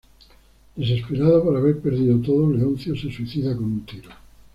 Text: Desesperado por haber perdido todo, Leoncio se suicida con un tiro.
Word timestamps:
Desesperado 0.75 1.43
por 1.43 1.55
haber 1.55 1.79
perdido 1.79 2.17
todo, 2.21 2.49
Leoncio 2.51 2.95
se 2.95 3.11
suicida 3.11 3.53
con 3.55 3.65
un 3.65 3.85
tiro. 3.85 4.09